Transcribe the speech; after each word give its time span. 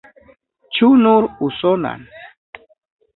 Ĉu 0.77 0.87
nur 1.01 1.27
usonan? 1.47 2.07